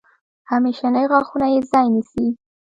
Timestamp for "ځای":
1.71-1.87